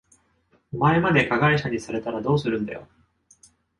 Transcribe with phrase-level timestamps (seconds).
[0.73, 2.87] お前まで加害者にされたらどうするんだよ。